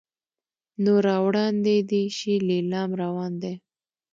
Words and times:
نو 0.83 0.93
را 1.05 1.17
وړاندې 1.25 1.75
دې 1.89 2.03
شي 2.17 2.33
لیلام 2.49 2.89
روان 3.01 3.31
دی. 3.43 3.53